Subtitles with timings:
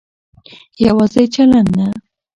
[0.85, 1.87] يواځې چلن نه